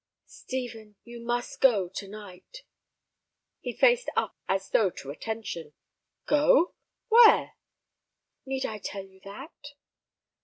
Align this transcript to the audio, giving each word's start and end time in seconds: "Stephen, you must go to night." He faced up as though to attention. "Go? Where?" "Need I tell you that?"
"Stephen, 0.25 0.95
you 1.03 1.19
must 1.23 1.61
go 1.61 1.87
to 1.87 2.07
night." 2.07 2.63
He 3.59 3.71
faced 3.71 4.09
up 4.15 4.35
as 4.49 4.71
though 4.71 4.89
to 4.89 5.11
attention. 5.11 5.73
"Go? 6.25 6.73
Where?" 7.09 7.51
"Need 8.43 8.65
I 8.65 8.79
tell 8.79 9.05
you 9.05 9.19
that?" 9.23 9.53